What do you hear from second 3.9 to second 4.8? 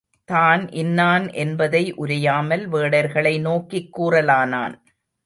கூறலானான்.